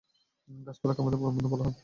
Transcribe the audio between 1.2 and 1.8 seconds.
পরম বন্ধু বলা হয়।